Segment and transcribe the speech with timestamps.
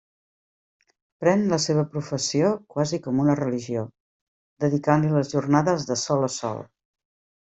[1.23, 3.83] Pren la seva professió quasi com una religió,
[4.65, 6.65] dedicant-li les jornades de sol a sol.